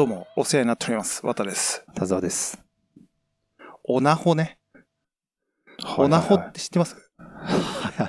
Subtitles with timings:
[0.00, 1.20] どうも、お世話になっております。
[1.26, 1.84] 渡です。
[1.94, 2.58] 田沢です。
[3.84, 4.58] オナホね。
[5.98, 6.96] オナホって知ってます？
[7.18, 8.04] は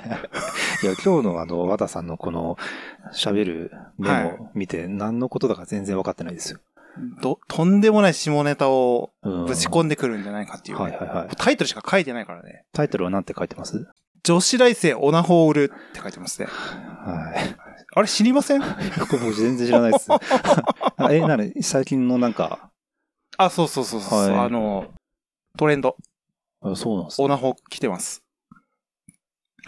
[0.82, 2.56] いや、今日のあの、和田さんのこの、
[3.12, 6.60] 喋るメモ見て、何のことだか全然分かってないですよ。
[7.20, 11.36] ど、とんでもない下ネタをうんぶち込んでくるんじゃないかっていう、はいはいはい。
[11.36, 12.64] タイトルしか書いてないからね。
[12.72, 13.86] タイトルは何て書いてます？
[14.24, 16.46] 女子大生オナホを売るって書いてますね。
[16.48, 17.71] はい。
[17.94, 18.62] あれ知りません？
[18.98, 20.08] 僕全然知らないです。
[20.10, 20.18] あ
[21.12, 21.62] え、なに？
[21.62, 22.70] 最近のなんか、
[23.36, 24.86] あ、そうそうそうそう、はいあの、
[25.56, 25.96] トレンド、
[26.62, 28.22] あそうなんですねオナホ来てます。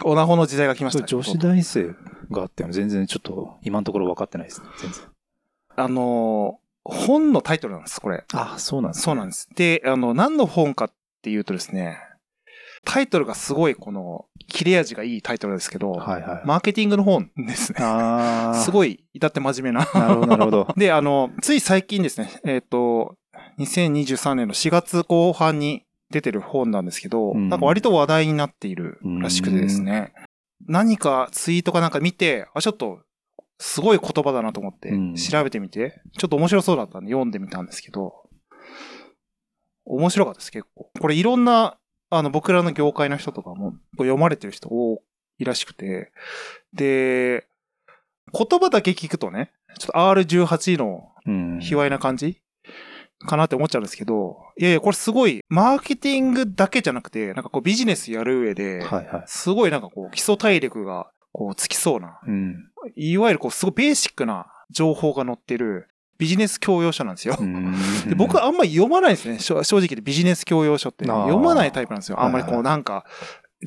[0.03, 1.95] オナホの時代が来ました、それ女子大生
[2.31, 4.67] があっての全然ちょっと今のところ分かってないですね。
[4.79, 5.03] 全然。
[5.77, 8.23] あの、本のタイトルなんです、これ。
[8.33, 9.47] あ、そうなんですそうなんです。
[9.55, 11.99] で、あの、何の本かっていうとですね、
[12.85, 16.47] タイトルがすごいこの、切れ味がいいタイトルですけど、はいはい。
[16.47, 17.79] マーケティングの本ですね。
[18.63, 19.89] すごい、至って真面目な。
[19.93, 20.67] なるほどなるほど。
[20.77, 23.17] で、あの、つい最近ですね、えっ、と、
[23.59, 30.13] 2023年の4月後半に出てる本なんですけど、うんなんか割と話題になっているらしくてですね、
[30.67, 32.99] 何かツイートかなんか見て、あ、ちょっと、
[33.57, 38.13] すごい言葉だなと思ってうん、調べてみて、ちょっと面白そうだったんで読んでみたんですけど、
[39.85, 40.89] 面白かったです、結構。
[40.99, 41.77] これいろんな、
[42.09, 45.01] あの、僕らの業界の人とかも、読まれてる人多
[45.37, 46.11] いらしくて、
[46.73, 47.47] で、
[48.33, 51.59] 言葉だけ聞くとね、ちょっと R18 のうん。
[51.59, 52.39] 卑猥な感じ
[53.25, 59.23] かなって思っちゃうんですけど、いやいや、これすごい、マーケティングだけじゃなくて、なんかこうビジネスやる上で、はいはい。
[59.25, 62.69] すごいなんかこう基礎体力がこうつきそうな、うん。
[62.95, 67.37] いわゆるこうすごいベーシックな情報が載ってるビジネス教養書なんですよ。
[68.07, 69.39] で僕はあんまり読まないですね。
[69.39, 70.01] 正正直で。
[70.01, 71.05] ビジネス教養書って。
[71.05, 72.21] 読まないタイプなんですよ。
[72.21, 73.05] あんまりこうなんか、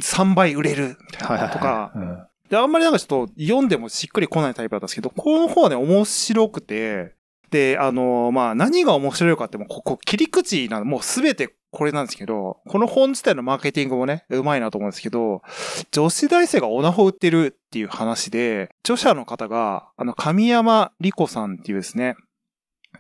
[0.01, 0.97] 3倍売れる。
[1.19, 2.19] とか、うん。
[2.49, 7.15] で、あんまりなんかちょっと読んでもしっくりこないタイプだったんですけど、この方はね、面白くて、
[7.51, 15.43] で、あのまあ、何が面白いかってもう、ここ、切り口なの、もうすべてこれなんですけど、この本自体のマーケティングもね、うまいなと思うんですけど、
[15.91, 22.17] 女子大生がオナホ売ってるっていう話で、著者の方が、あの、神山理子さんっていうですね、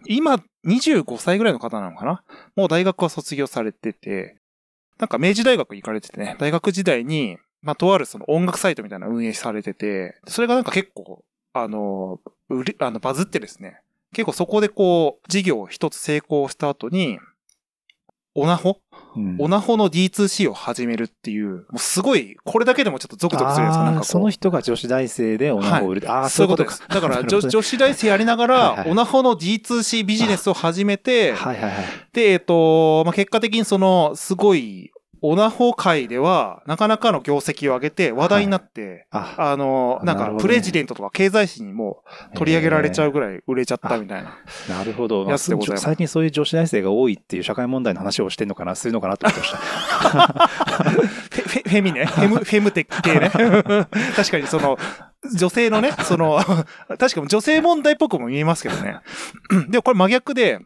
[0.06, 2.22] 今、25歳ぐらいの方なのかな？
[2.56, 4.36] もう大学は卒業されてて、
[4.98, 13.80] なんか明治大学行かれててね、大学時代に、まあ、とあるその音楽サイトみたいな運営されてて、それがなんか結構、あの、売り、あの、バズってですね、
[14.12, 17.18] 結構そこでこう、事業を一つ成功した後に、
[18.34, 18.80] オナホ
[19.38, 26.10] オナホの D2C を始めるっていう、もうすごい、これだけでもちょっとゾクゾクするやつがなんかその人が女子大生でオナホを売る。
[26.10, 26.82] ああ、そういうことです。
[26.88, 31.84] だから、 女女子大生やりながはいらは、いオナホの D2C ビジネスを始めて、はいはいはい。
[32.12, 34.90] で、えっと、まあ、結果的にその、すごい、
[35.22, 44.38] オナホ界では、なかなかの業績を上げて話題になって、あ、あの、なんか、プレジデントとか経済誌にも取り上げられちゃうぐらい売れちゃったみたいな。
[44.68, 45.24] なるほど。
[45.24, 49.58] まあ最近そういう女子大生が多いっていう社会問題の話をしてんのかな、するのかなと思ってました。
[49.58, 52.06] フェフェフェミね。
[52.06, 53.30] フェム、フェムテック系ね。
[54.16, 54.78] 確かにその、
[55.36, 56.38] 女性のね、その、
[56.98, 59.00] 確かに女性問題っぽくも見えますけどね。
[59.68, 60.60] でもこれ真逆で、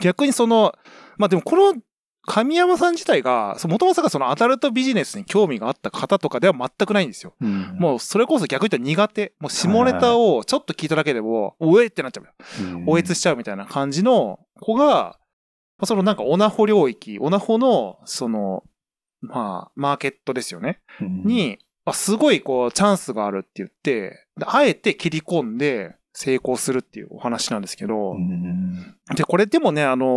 [0.00, 0.74] 逆にその、
[1.16, 1.80] まあでもこの、
[2.28, 7.32] 神山さん自体が、もともとがそのアダルトビジネスに興味があった方とかでは全くないんですよ。
[7.40, 9.32] うんもうそれこそ逆に言ったら苦手。
[9.40, 12.32] もう下ネタをちょっと聞いただけでも、おえってなっちゃうよ。
[12.60, 18.62] うんおえつしちゃうみたいな感じの子が、まあそのなんかオナホ領域、オナホの、その、
[19.22, 20.80] まあ、マーケットですよね。
[21.00, 30.08] うんに、あすごいこう、チャンスがあるって言って、であえて切り込んで成功するっていうお話なんですけど、うんで、これでもね、あのー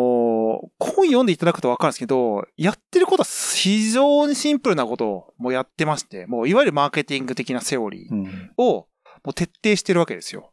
[0.80, 8.88] 本読んでいただくとわかるんですけど、やってることは非常にシンプルなことをもうやってまして、もういわゆるマーケティング的なセオリーうんを
[9.24, 10.52] もう徹底してるわけですよ。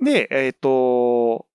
[0.00, 1.46] で、えっ、と、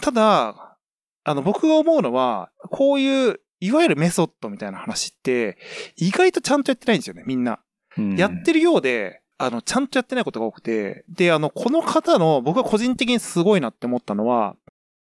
[0.00, 0.78] ただ、
[1.24, 5.58] あの、僕が思うのは、こういう、いわゆるメソッドみたいな話って、
[5.96, 7.60] 意外とちゃんとやってないんですよね、みんな。
[7.98, 14.56] うんやってるようで、あの、ちゃんとやってないことが多くて、で、あの、この方の、僕が個人的にすごいなって思ったのは、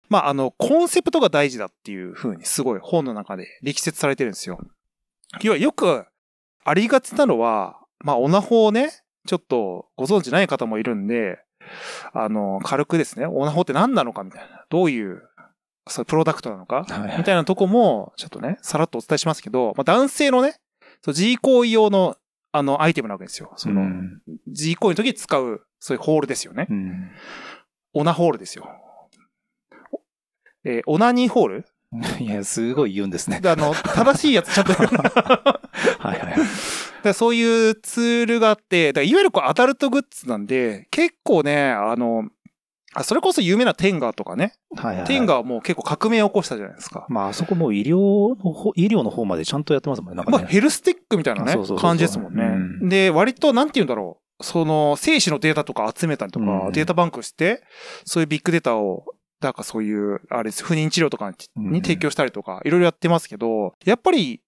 [0.10, 4.60] まあ、あの、コンセプトが大事だっていう風にすごい本の中で力説されてるんですよ。
[5.42, 6.06] 要はよく
[6.64, 8.92] ありがちなのは、まあ、オナホをね、
[9.28, 11.40] ちょっとご存知ない方もいるんで、
[12.14, 15.24] あの、軽くですね、オナホって何なのかみたいな、どういう、
[15.88, 20.56] そういうプロダクトなのかはいみたいなとこも、ちょっとね、さらっとお伝えしますけど、まあ、男性のね、
[21.04, 22.18] そう G 行為用の、
[22.56, 23.54] あの、アイテムなわけですよ。
[23.58, 26.68] その、うん G 行為の時に使う、そういうホールですよね。
[26.70, 27.12] うん
[27.94, 28.68] オナホールですよ。
[30.64, 31.66] えーオナニーホール？
[32.20, 33.40] いや、すごい言うんですね。
[33.40, 34.88] であの、正しいやつちゃんと はい
[36.08, 36.36] はいはい。
[37.04, 42.28] でそういうツールがあって、だいわゆるこうアダルトグッズなんで、結構ね、あの、
[42.96, 44.54] あ、それこそ有名なテンガーとかね。
[44.76, 45.06] はいはい。
[45.06, 47.06] テンガーはもう結構革命を起こしたじゃないですか。
[47.10, 50.16] まあ、あそこもう医療の方、医療の方までちゃんとやってますもんね。
[50.16, 50.48] なんかまあ、ね。
[50.48, 52.44] ヘルステックみたいなね感じですもんね。
[52.44, 54.44] うんで、割と、なんて言うんだろう。
[54.44, 57.64] その、精子のデータとか集めたりとか、うんデータバンクして、
[58.06, 59.06] そういうビッグデータを、
[59.42, 61.30] なんかそういう、あれです、不妊治療とかう
[61.62, 64.42] んに提供したりとか、いろいろやってますけど、やっぱり、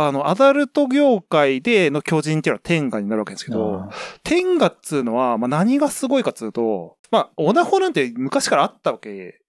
[0.00, 3.88] あの、アダルト業界での巨人っていうのは天下になるわけですけど、あ
[4.22, 9.40] 天下っつうのは、まあ、何がすごいかっつうと、まあ、オナホなんて昔からあったわけ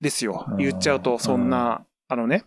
[0.00, 0.56] ですようん。
[0.56, 2.44] 言っちゃうと、そんな、あのね、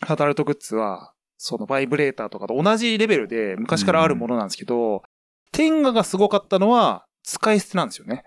[0.00, 5.02] アダルトグッズは、そのバイブレーターとかと同じレベルで昔からあるものなんですけど、
[5.52, 8.24] 天下がすごかったのは、使い捨てなんですよね。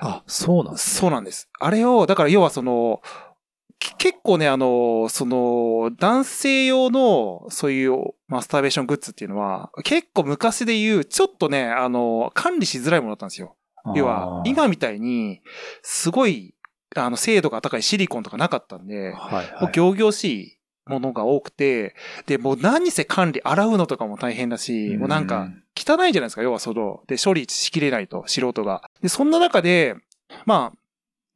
[0.00, 0.96] あ、そうなんです。
[0.96, 1.48] そうなんです。
[1.58, 3.33] あれを、だから要はその、き
[3.98, 13.56] 結構ね、あの、その、男性用の、そういうマスターベーショングッズっていうのは、結構昔で言う、ちょっとね、あの、管理しづらいものだったんですよ。
[13.94, 15.42] 要は、今みたいに、
[15.82, 16.54] すごい、
[16.96, 19.62] あの、精度が高いシリコンとかなかったんで、はいはい。
[19.62, 21.94] もう行々しいものが多くて、
[22.26, 28.88] で、もう何せ管理、洗うのとかも大変だし、もうなんか、汚いじゃないですか、要はその、で、処理しきれないと、素人が。
[29.02, 29.96] で、そんな中で、
[30.46, 30.72] ま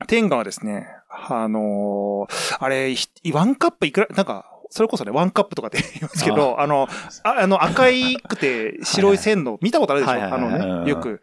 [0.01, 6.89] あ、天下はですね、あのーあれ、ひワンカップいくら、なんか、それこそね、ワンカップとかって言いますけど、あの、
[7.25, 10.13] ああの赤いくて白い線の、見たことあるでしょ？
[10.13, 11.21] はいはいあのね、よく。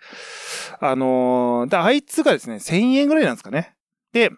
[0.80, 3.76] あのーで、あいつがですね、1000円ぐらいなんですかね。
[4.14, 4.32] で、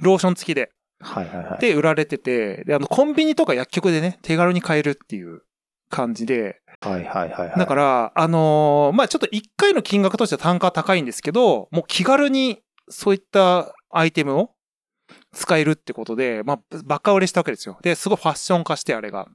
[0.00, 1.60] ローション付きで、はいはいはい。
[1.60, 5.42] で、売られてて、で、あの、コンビニとか薬局でね、手軽に買えるっていう
[5.90, 7.58] 感じで、はいはいはいはい。
[7.58, 14.50] だから、あのーまあちょっと一回の金額としては単価は高いんですけど、もう気軽にそういったアイテムを
[15.34, 17.78] 使えるってことで、まあ、バカ売れしたわけですよ。
[17.82, 19.28] で、すごいファッション化して、あれが。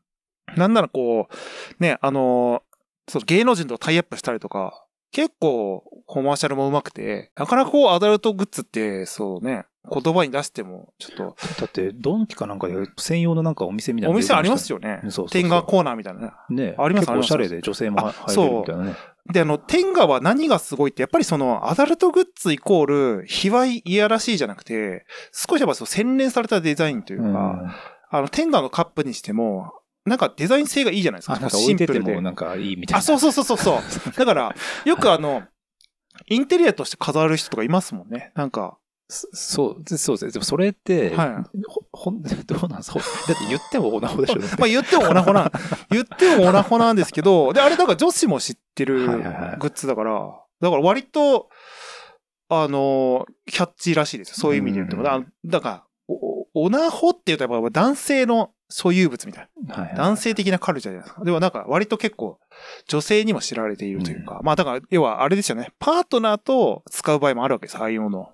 [0.56, 2.70] なんならこう、ね、あのー
[3.10, 14.78] その芸能人とタイアップしたりとか、結構コマーシャルもうまくて、なかなかこうアダルトグッズって、そうね、言葉に出しても、ちょっと、だって、ドンキかなんかで専用のなんかお店みたいなお店ありますよ。
[14.78, 15.00] よね。
[15.04, 16.32] そうそうそう天下コーナーみたいなね。
[16.50, 18.96] ねあります結構おしゃれで女性もあ入れるみたいなね。
[19.32, 22.86] で、あの、天下は何がすごいって、やっぱりその、アダルトグッズイコー
[23.20, 27.34] ル、卑猥いやらしいじゃなくて、少しやっぱそう洗練されたデザインというか、うん
[28.12, 29.72] あの、天下のカップにしても、
[30.06, 31.34] なんかデザイン性がいいじゃないですか。
[31.34, 32.98] あ、なんかシンプルでもなんかいいみたいな。
[33.00, 34.14] あ、そうそうそうそうそう。
[34.18, 34.56] だから、
[34.86, 35.44] よくあの、
[36.28, 38.32] インテリアとして飾る人とかいますもんね。
[38.36, 38.78] なんか、
[39.12, 40.34] そそうで、そうです。
[40.34, 43.00] でもそれって、はほ、ほん、 どうなんですか？
[43.00, 44.40] だって言ってもオナホでしょ。
[44.60, 45.52] まあ言ってもオナホなん、
[45.90, 50.14] 言ってもオナホなんですけど、で、あれだから女子も知ってるはいはいはいグッズだから、
[50.62, 51.50] だから割と、
[52.50, 54.36] あの、キャッチーらしいですよ。
[54.38, 55.02] そういう意味で言っても。
[55.02, 55.89] うんだだから、お
[56.54, 59.94] オナホって言うとやっぱ男性の所有物みたいな。
[59.96, 61.26] 男性的なカルチャーじゃないですか。
[61.26, 62.40] でもなんか割と結構
[62.88, 64.42] 女性にも知られているというか。
[64.44, 65.70] まあだから、要はあれですよね。
[65.80, 67.82] パートナーと使う場合もあるわけです。
[67.82, 68.30] 愛用の。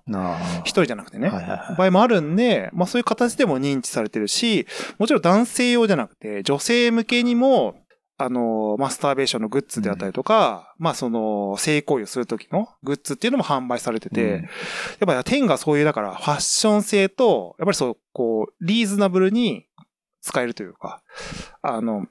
[0.60, 1.30] 一人じゃなくてね。
[1.30, 4.66] 場合もあるんで、まあそういう形でも認知されてるし、
[4.98, 7.76] もちろん男性用じゃなくて、女性向けにも、
[8.18, 14.30] あの、マスターベーションのグッズであったりとか、まあその、性行為をするときのグッズっていうのも販売されてて、うん。
[14.32, 14.48] やっ
[15.06, 19.66] ぱり天がそういう、だからファッション性と、やっぱりそう、こう、リーズナブルに
[20.22, 21.02] 使えるというか、
[21.60, 22.06] あの、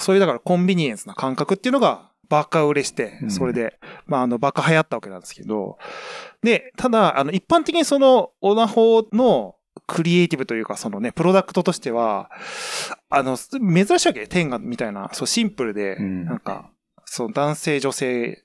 [0.00, 3.30] そういうだからコンビニエンスな感覚っていうのがバカ売れしてう、ん。
[3.30, 5.78] それで、まああの、バカ流行ったわけなんですけど、
[6.42, 9.54] で、ただ、あの、一般的にその、オナホの
[9.86, 12.30] クリエイティブというか、そのね、プロダクトとしては、
[13.08, 16.70] あの、珍しいわけ天下みたいな、そう、シンプルで、うんなんか、
[17.04, 18.44] そう、男性、女性、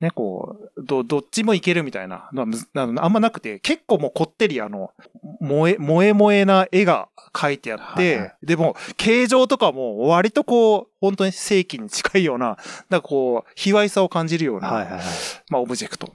[0.00, 4.92] ね、こう、ど、どっちもいけるみたいなのはあんまなくて、結構もうこってりあの、
[5.40, 12.58] 萌え、萌え萌えな絵が描いてあって、はいはいでも、形状とかも割とこう、本当に正規に近いような、
[12.90, 15.02] なんかこう、卑猥さを感じるような、はいはいはい。
[15.50, 16.12] まあ、オブジェクト。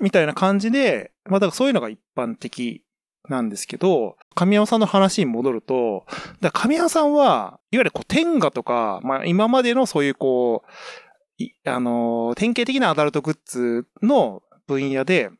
[0.00, 2.82] みたいな感じで、まあ、だからそういうのが一般的
[3.28, 6.06] なんですけど、神山さんの話に戻ると、
[6.40, 15.30] だ神山さんは、いわゆるこう、天下とか、まあ、今までのそういうこう、いあのー、典型的なアダルトグッズの分野で、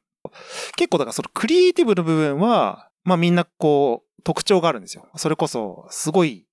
[0.76, 5.06] 結構だからそのクリエイティブの部分は、まあみんなこう、特徴があるんですよ。
[5.16, 6.46] それこそ、すごい、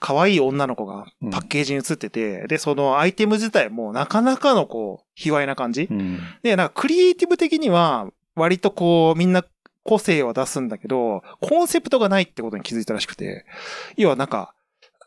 [0.00, 5.88] 可愛い女の子がパッケージに写ってて、で、そのアイテム自体もなかなかのこう、卑猥な感じ。
[5.90, 6.18] うん。
[6.42, 9.44] で、なんかクリエイティブ的には、割とこう、みんな
[9.88, 13.46] 個性は出すんだけど、コンセプトがないってことに気づいたらしくて、
[13.96, 14.52] 要はなんか、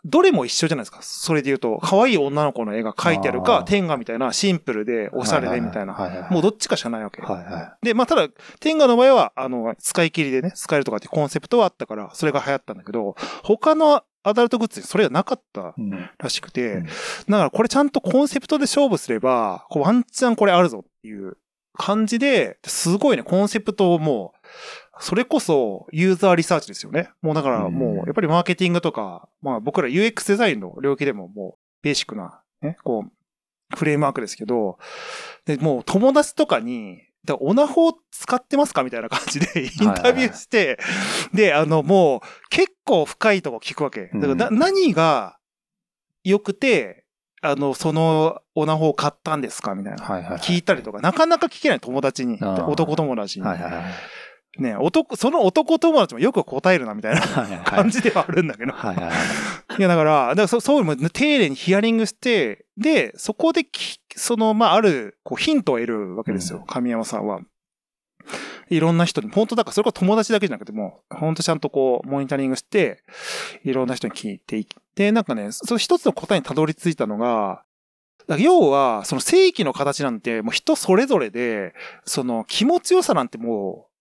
[0.03, 0.97] どれも一緒じゃないですか。
[1.03, 6.27] それで言うと、可愛い女の子の絵が描いてあるあか、ー天下みたいなシンプルで、おしゃれでみたいな。
[6.31, 7.21] もうどっちかしかないわけ。
[7.21, 8.27] はいはで、まあただ、
[8.59, 15.73] 天下の場合は、あの、使い切りでね、使えるとかってコンセプトはあったから、それが流行ったんだけど、他のアダルトグッズにそれがなかったい。
[15.77, 21.37] うんらしくて、うんだからこれちゃんとコンセプトで勝負すれば、こうワンチャンこれあるぞっていう
[21.77, 24.47] 感じで、すごいね、コンセプトをもう、
[24.99, 27.09] それこそユーザーリサーチですよね。
[27.21, 34.77] もうだからもう、やっぱりマーケティングとか、まあ僕ら UX デザインの領域でももう、ベーシックな、ね、こう、フレームワークですけど、
[35.45, 40.79] で、もう友達とかに、だオナホ使ってますかみたいな感じでインタビューして、
[41.33, 44.09] で、あの、もう結構深いとこ聞くわけ。
[44.13, 45.37] だからな、うん何が
[46.23, 47.00] 良くて、
[47.41, 49.73] あの、そのオナホを買ったんですか？
[49.75, 50.03] みたいな。
[50.05, 50.39] はいはいはい。
[50.39, 53.45] 聞いたりとか、なかなか聞けない友達に、男友達に。
[53.45, 53.83] はいはいはい。
[54.61, 57.21] ね、男、その男友達もよく答えるな、みたいな
[57.63, 58.73] 感じではあるんだけど。
[58.73, 59.15] はいはいはい。
[59.79, 67.39] いや、だから、だからそそういうのも丁寧にヒアリングして、で、そこでき、その、まあ、ある、こう、ヒントを得るわけですよ、うん神山さんは。
[68.71, 73.03] いろんな人に、本当だから、それこそ友達だけじゃなくても、本当ちゃんとこう、モニタリングして、
[73.65, 77.63] いろんな人に聞いていって、なんかね、その一つの答えにたどり着いたのが、
[78.39, 81.73] 要は、その正規の形なんて、もう人それぞれで、
[82.05, 83.91] その気持ちよさなんてもう、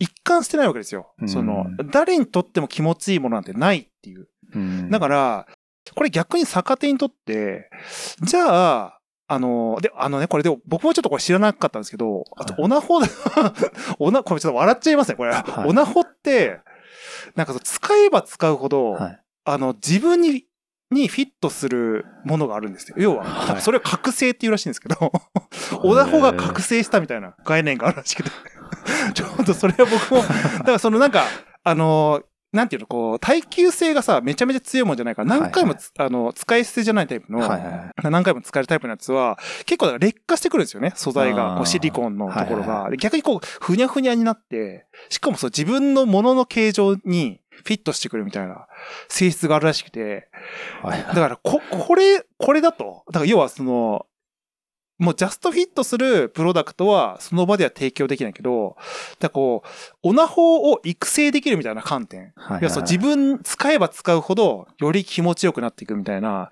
[0.00, 1.12] 一貫してないわけですよ。
[1.26, 4.28] そのう、誰にとっても気持ちいいものなんてないっていう。
[4.54, 5.46] うんだから、
[5.94, 7.70] これ逆に逆手にとって、
[8.22, 8.95] じゃあ、
[9.28, 13.08] あの、で、あのね、これでも僕もちょっとこれ知らなかったんですけど、あと、はいオナホで、
[13.98, 15.32] オナ、これちょっと笑っちゃいますね、これ。
[15.32, 16.60] はいオナホって、
[17.34, 19.20] なんかそう使えば使うほど、はい。
[19.44, 20.44] あの、自分に、
[20.90, 22.94] にフィットするものがあるんですよ。
[22.98, 25.12] 要は、それを覚醒っていうらしいんですけど、
[25.82, 28.30] オナホが覚醒したみたいな概念があるらしくて。
[29.14, 31.24] ちょっとそれは僕も、だからそのなんか、
[31.64, 32.22] あの、
[32.52, 37.90] なんていうの、こう、耐久性がさ、めちゃめちゃ強いもんじゃないから、何回もつ、あの、使い捨てじゃないタイプの、はいはいはい。
[38.10, 41.50] 何回も使えるタイプのやつは、結構劣化してくるんですよね、素材あが。
[41.54, 41.56] ー。
[41.56, 48.66] こうシリコンのところはいはい逆にこう、ふにゃふにゃになって、しかもそう、自分のものの形状にフィットしてくるみたいな
[49.08, 50.28] 性質があるらしくて、
[50.82, 51.02] はい。
[51.02, 54.06] だから、こ、これ、これだと、だから要はその、
[54.98, 58.76] もうジャストフィットするプロダクトはその場では提供できないけど、
[59.18, 59.68] だこう、
[60.02, 62.32] オナホを育成できるみたいな観点。
[62.34, 62.64] はいい。
[62.64, 66.50] や、そう、自分使えば使うほど、より気持ちよくなっていくみたいな、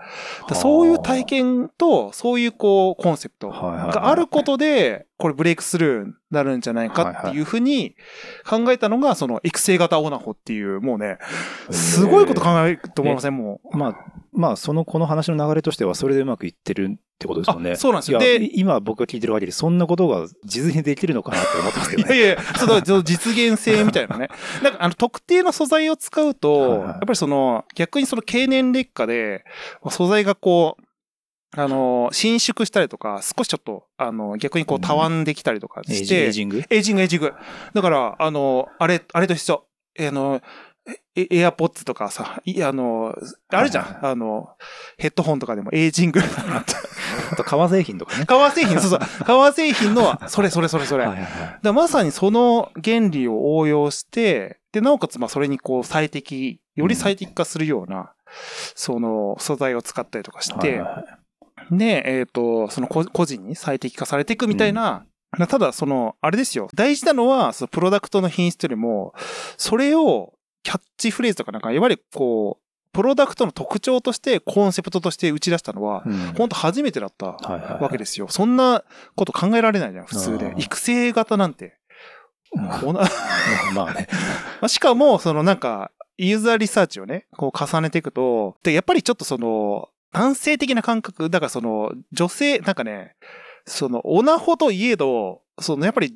[0.53, 3.95] そういう体験と、そういうこう、コンセプトはいはいはい。
[3.95, 7.95] があることで、これブレイクスルーになるんじゃないかっていうふうに
[8.47, 11.19] 考えたのが、その育成型オナホっていう、もうね、
[11.71, 13.77] すごいこと考えると思いません、もう。
[13.77, 13.97] まあ、
[14.35, 17.71] まあ、その、この話の流れとしては、それでうまくいってるってことですよね。
[17.73, 22.17] あそうなんですよで今僕が聞いてる限り、そんなことが実現できるのかなって思ってますけどね。
[22.17, 24.29] いやいや、その実現性みたいなね。
[24.63, 29.45] なんか、あの、特定の素材を使うと、はいはいやっぱりその、逆にその経年劣化で、
[29.91, 30.85] 素材がこう、
[31.57, 36.63] あの、伸縮したりとか、少しちょっと、あの、逆にこう、たわんできたりとかして、エイジング？
[36.69, 37.33] エイジング、エイジング。
[37.75, 39.65] だから、あの、あれ、あれと一緒。
[39.97, 40.41] えあの、
[41.17, 43.15] エ AirPods とかさ、いあの、
[43.49, 43.85] あるじゃん。
[43.85, 44.51] はいあの、
[44.99, 46.21] ヘッドホンとかでもエイジング。
[46.21, 48.27] あと、革製品とかね。
[48.27, 49.01] 革製品、そうそう。
[49.25, 51.07] 革製品の、それそれそれそれ。
[51.07, 51.59] はいはいはい。
[51.63, 58.13] だまさにその原理を応用して、で、なおかつ、まあ、それにこう、最適、より最適化するような、
[58.75, 61.25] その、素材を使ったりとかして、はいはい
[61.71, 65.07] で、えっ、と、その個個人に最適化されていくみたいな、
[65.49, 66.69] ただ、その、あれですよ。
[66.75, 69.15] 大事なのは、そのプロダクトの品質よりも、
[69.57, 78.27] それをキャッチフレーズとかなんか、いわゆるこう、プロダクトの特徴として、コンセプトとして打ち出したのは、うん本当初めてだったはいはいはいわけですよ。
[78.29, 78.83] そんな
[79.15, 81.79] こと考えられないじゃん、普通で育成型なんて。
[82.55, 84.09] まあね。
[84.61, 93.17] まあしかも、そのなんか、ユーザーリサーチをね、こう重ねていくと、で、やっぱりちょっとその、男性的な感覚、だからその、女性、なんかね、
[93.67, 96.15] その、オナホといえど、その、やっぱり、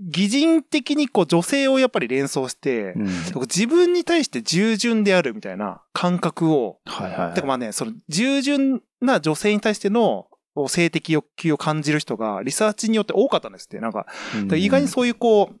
[0.00, 3.08] 擬人的にこう女性をやっぱり連想して、うん
[3.48, 7.34] 自分に対して従順であるみたいな感覚を、はいはいはい。
[7.34, 10.26] てかまあね、その従順な女性に対しての
[10.68, 13.78] 性的欲求を感じる人がリサーチによって多かったんですって。
[13.78, 14.10] なんか、か
[14.50, 15.56] ら意外にそういうこう、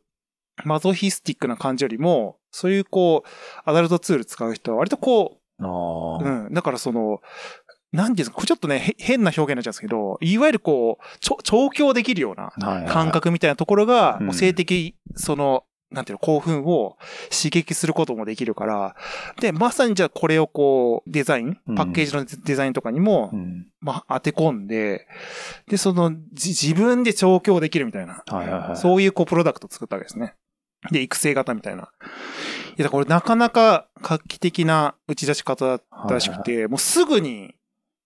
[0.64, 3.28] マゾヒスティックな感じよりも、そういうこう、
[3.64, 7.20] アダルトツール使う人は割とこあう、ーうん、だからその、
[7.92, 12.52] なんていうんですか、これちょっとね、へ変な表現になっちゃうんですけど、いわゆるこう、ちょ調教できるような
[12.86, 16.98] 感覚みたいなところが、性的、その、なんていうの、興奮を
[17.30, 18.94] 刺激することもできるから、
[19.40, 23.66] で、まさにじゃあこれをこう、デザインうん、パッケージのデザインとかにも、うん。
[23.80, 25.06] まあ、当て込んで、
[25.68, 28.22] で、その、じ自分で調教できるみたいな、
[28.76, 30.34] そういうこう、プロダクトを作ったわけですね。
[30.92, 31.90] で、育成型みたいな。
[32.76, 37.54] いや、これなかなか画期的な打ち出し方だったらしくて、もうすぐに、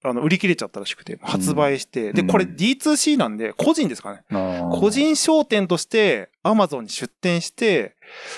[0.05, 2.29] あの、売り切れちゃったらしくて、発売して、で、うん。
[2.29, 4.25] これ D2C なんで、個人ですかね。
[4.73, 7.97] 個人商店として Amazon に出店して、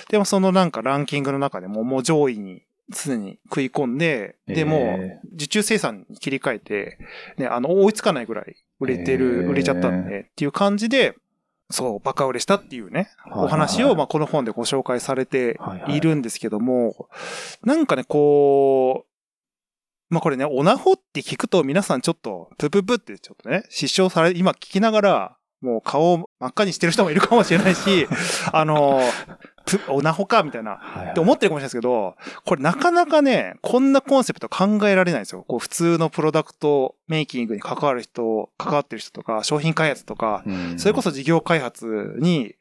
[0.09, 4.99] でもそのなんかランキングの中でももう上位に常に食い込んで、でも
[5.35, 6.99] 受注生産に切り替えて、
[7.39, 9.49] ね、あの、追いつかないぐらい売れてへる、ー。
[9.49, 11.17] 売れちゃったんで、っていう感じで、
[11.71, 17.09] そう、バカ売れしたっていうね、お話を、まあ、この本でご紹介されているんですけども、
[17.63, 19.15] なんかね、こう、
[20.11, 28.07] まあこれね、オナホって聞くと皆さんちょっと、プププってちょっとね、失笑され、今聞きながら、もう顔を真っ赤にしてる人もいるかもしれないし、
[28.53, 29.01] あの、
[29.65, 30.81] プオナホかみたいな、
[31.13, 35.43] って思ってるかもしれないですけど、これなかなかね、こんなコンセプト考えられないんですよ。
[35.49, 42.57] こう普通のプロダクトメイキングに関わる人、関わってる人とか、商品開発とか、うんそれこそ事業開発に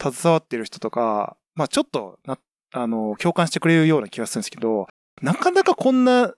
[0.00, 2.38] 携わってる人とか、まあちょっとな、
[2.72, 4.88] あの、共感してくれるような気がするんですけど、
[5.22, 6.34] なかなかこんな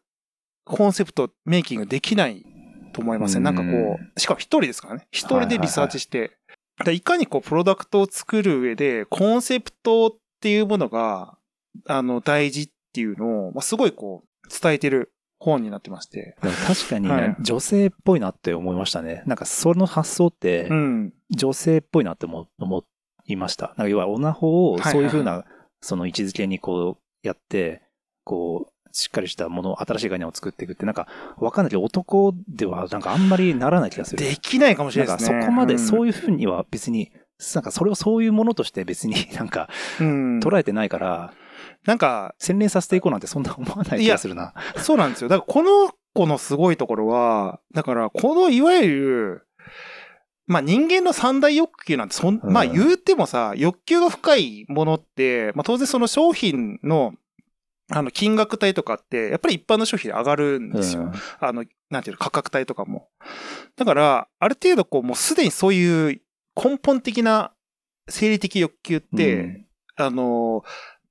[0.76, 2.44] コンセプトメイキングできない
[2.92, 5.06] と思いません、うんなんかこう、しかも一人ですからね。
[5.10, 6.36] 一人でリサーチして、
[6.84, 10.10] でいかにこう、プロダクトを作る上で、コンセプトっ
[10.40, 11.36] ていうものが、
[11.86, 16.36] あの、大事っていうのを、まあ、すごいこう、伝えてる本になってまして。
[16.40, 19.22] 確かにね、はい女性っぽいなって思いましたね。
[19.26, 21.12] なんかその発想ってう、ん。
[21.30, 22.84] 女性っぽいなって思思
[23.26, 23.68] いました。
[23.68, 25.44] なんか要はオナホをはいはいそういうふうな、
[25.80, 27.82] その位置づけにこうやって、
[28.24, 34.24] こう、しっかりしたもの、新しい概念を作っていくって、なんか、わかんないけど、男ではなんかあんまりならない気がする。
[34.24, 35.42] できないかもしれなんかないですね。
[35.42, 37.12] そこまで、そういいうふうには別に、
[37.54, 39.68] なんかそれをそういうものとして別に なんか
[40.00, 40.40] うん。
[40.40, 41.32] 捉えてないから、
[41.86, 44.52] なんか、洗練させていこうなんてそんな思わない気がするな。
[44.76, 45.28] そうなんですよ。
[45.28, 49.46] だからこの子のすごいところは、だからこのいわゆる、
[50.46, 57.14] まあ人間の三大欲求なんてそん、うんまあ言うてもさ、欲求が深いものって、まあ当然その商品の、
[57.90, 61.02] あの金額帯とかって、やっぱり一般の商品で上がるんですよ。
[61.02, 63.08] うんあの、なんていうの、価格帯とかも。
[63.76, 66.20] だから、ある程度こう、もうすでにそういう
[66.56, 67.52] 根本的な
[68.08, 69.66] 生理的欲求って、うん
[69.96, 70.62] あの、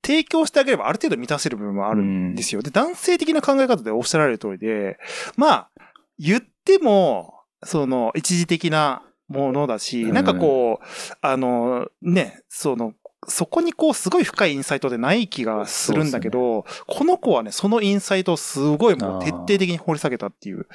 [0.02, 2.62] 提供してあげればある程度満たせる部分もあるんですよ。
[2.62, 4.98] で、男性的な考え方でおっしゃられる通りで、
[5.36, 5.70] まあ、
[6.18, 10.86] 言っても、その、一時的なものだし、うんなんかこう、
[11.20, 12.94] あの、ね、その、
[13.28, 20.66] そこにこう、すごい深いインサイトでない気がするんだけど、この子はね、そのインサイトをすごいもう徹底的に掘り下げたっていう。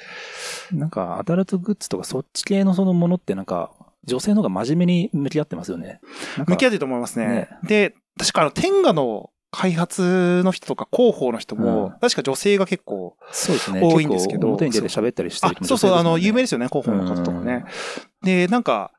[0.72, 3.72] なんか、アダルトグッズとかそっち系のそのものってなんか、
[4.04, 6.00] 女性の方が真面目に向き合ってますよね。
[6.46, 7.26] 向き合ってると思いますね。
[7.26, 13.80] ねで、確かあの、天下の開発の人とか広報の人も、うん確か女性が結構、そうですね。
[13.82, 17.64] 多いんですけど結構表に出て喋ったりしてある人もそうそう、あの、有名名ですよね、広報の方とかね。
[18.22, 18.92] で、なんか、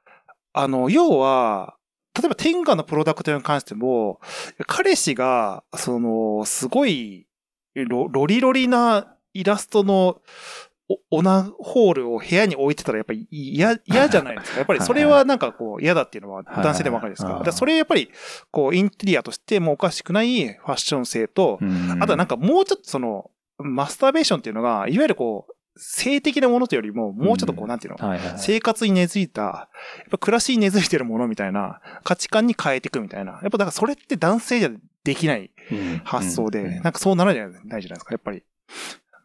[0.54, 1.77] あの、要は、
[2.18, 4.20] 例えば天下のプロダクトに関しても、
[4.66, 7.28] 彼氏が、その、すごい、
[7.76, 10.22] ロロリロリなイラストの、
[10.90, 14.58] おオナホールを部屋に置いてたらやっぱり嫌、嫌じゃないですか。
[14.60, 17.44] やっぱりそれはなんかこう嫌だっていうのは男性でもわかるですか。
[17.52, 18.10] それやっぱり
[18.52, 21.60] こうインテリアとしてもおかしくないファッション性と、
[22.00, 28.38] あとはなんか、かもうちょっとその、マスターベーションっていうのが、いわゆるこう、性的なものというよりも、もうちょっとこうう、なんていうの？
[28.38, 29.70] 生活に根付いた、や
[30.08, 33.34] っぱ暮らしに根付いてるものみたいな価値観に変えていくみたいな。
[33.34, 34.72] やっぱだからそれって男性じゃ
[35.04, 38.44] できないうん発想で、うんなんかそうならないじゃないですか、やっぱり。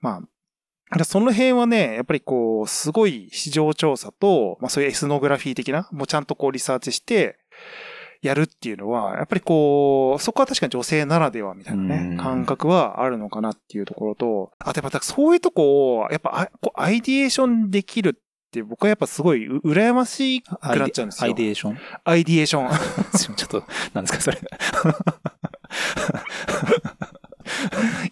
[0.01, 0.23] ま
[0.91, 7.38] あ、その辺はね、やっぱりこう、すごい市場調査と、まあそういうエスノグラフィー的な、もうちゃんとこうリサーチして、
[8.23, 18.21] やるっていうのは、やっぱりこう、そこは確かに女性ならではみたいなうんね、感覚はあるのかなっていうところと、あとやっぱそういうとこを、やっぱあこうアイディエーションできるっ
[18.53, 21.27] て僕はやっぱすごいう羨ましくなっちゃうんですよ。
[21.27, 23.35] アイデエーションアイディエーション。
[23.35, 24.39] ちょっと、なんですか、それ。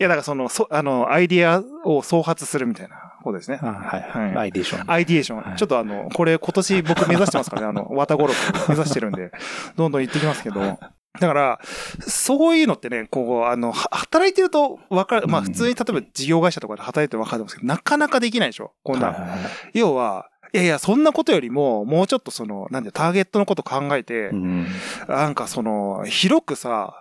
[0.00, 3.58] いや、だからその、そあの、アイディアを創発するみたいなことですね。
[3.62, 4.36] あはいはい。
[4.36, 4.90] アイデエーション。
[4.90, 5.42] アイディエーション。
[5.42, 5.56] はい。
[5.56, 9.30] ちょっとあの、これ今年僕目指してますからね、あの、綿語録目指してるんで、
[9.76, 11.60] どんどん言ってきますけど、だから、
[12.00, 15.46] そういうのってね、こう、あの、は働いてるとわかる、まあうん。
[15.46, 18.72] 普通に例えば事業会社とかで働いてるとわかるんですけど、なかなかできないでしょ。
[18.84, 19.36] こんな、
[19.74, 24.66] 要は、いやいや、そんなことよりも、もうちょっとその、なんで、ターゲットのこと考えてう、ん
[25.08, 26.94] なんかその、広くさ、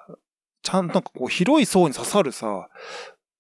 [0.62, 2.68] ちゃんとこう、広い層に刺さるさ、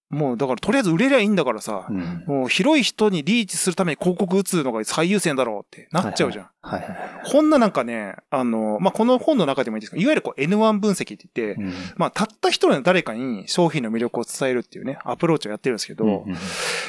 [0.09, 6.49] もうだからとりあえず売れりゃいいんだからさ、うんもう広い人にリーチするために広告打つのが最優先だろうってなっちゃうじゃん。
[6.61, 7.31] はいはいはい。
[7.31, 16.37] こんななんかね、あの、まあ、この本の中でもいいですけど、いわゆるこう N1 分析って言って、うんまあ、たった一人の誰かに商品の魅力を伝えるっていうね、アプローチをやってるんですけど、うんうん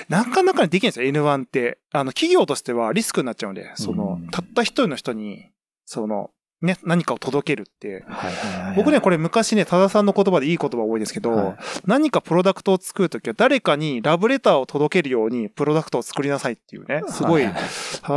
[0.08, 1.78] なかなかできないんですよ、N1 って。
[1.92, 5.50] あの、企業としてはリスクになっちゃうんで、そのうん、たった一人の人に、
[5.84, 6.30] その、
[6.62, 8.04] ね、何かを届けるって。
[8.06, 17.60] はいはいはい僕ね、これ昔ね、多田さんの言葉でいい言葉多いですけど、はい何かプロダクトを作るときは誰かにラブレターを届けるようにプロダクトを作りなさいっていうね、すごい、はいは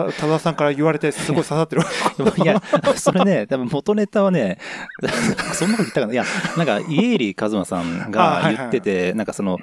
[0.10, 1.84] いた多田さんから言われてすごい刺さってる。
[2.44, 2.62] いや、
[2.96, 4.58] それね、多分元ネタはね、
[5.54, 6.14] そんなこと言ったかな。
[6.14, 6.26] いや、
[6.58, 9.58] なんか、家入和馬さんが言ってて、なんかその、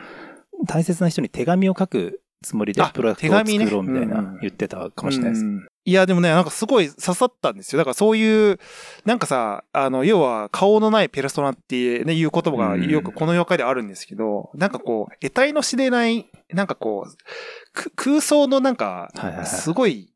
[0.66, 5.44] 大切な人に手紙を書くつもりであプロダクトを作ろうみたいうんうなん言ってたかもしれないです。
[5.44, 7.78] うんいや、でもね、なんかすごい刺さったんですよ。
[7.78, 8.58] だからそういう、
[9.06, 20.12] なんかさ、あの、要は顔のないペルソナって、ね、いう言葉がよくこの業界ではあるんですけど、なんかこう、得体の知れない、なんかこう、く空想のなんかはいはいは、いすごい、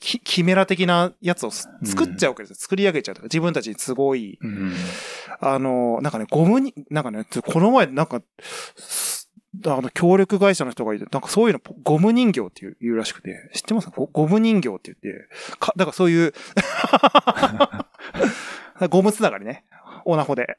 [0.00, 2.56] キキメラ的なやつをす作っちゃうわけですよ。
[2.56, 4.38] 作り上げちゃうとか、自分たちに都合いい。
[4.40, 4.72] うん。
[5.40, 8.22] あの、なんかね、ゴムに、なんかね、この前、なんか、
[8.76, 9.17] す
[9.66, 13.88] あの、協力会社の人がいて、なんかそういうの、ゴム人形っていう言うらしくて、知ってます？
[13.90, 16.34] ゴゴム人形って言って、か、だからそういう、
[18.90, 19.64] ゴムつながりね。
[20.04, 20.58] オナホで。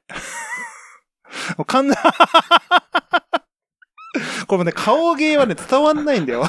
[1.58, 1.95] もう完全
[4.47, 6.43] これもね、顔芸はね、伝わんないんだよ。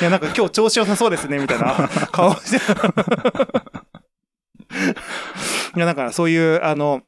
[0.00, 2.56] いや、なんか今日調子良さそうですね、みたいな顔して。
[5.76, 7.00] いや、だからそういう、あの、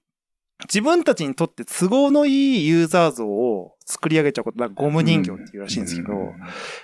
[0.64, 6.32] 自分たちにとって都合のいいユーザー像を作り上げちゃうこと、なんかゴム人形っていうらしいんですけど、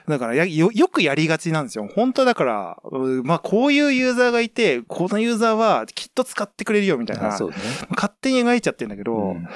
[0.06, 1.88] だからやよ、よくやりがちなんですよ。
[1.94, 7.46] 本当だから、うまあこういうユーザーがいて、このユーザーはきっと使ってくれるよみたいな、ね。
[7.90, 9.48] 勝手に描いちゃってるんだけど、うん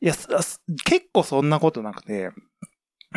[0.00, 0.14] いや、
[0.84, 2.30] 結構そんなことなくて、